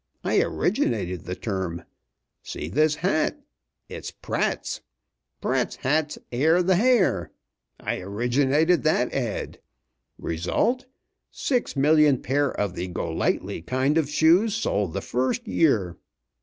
[0.23, 1.83] I originated the term.
[2.41, 3.39] See this hat?
[3.87, 4.81] It's Pratt's.
[5.41, 7.29] 'Pratt's Hats Air the Hair.'
[7.79, 9.59] I originated that ad.
[10.17, 10.87] Result,
[11.29, 15.97] six million pair of the Go lightly kind of shoes sold the first year.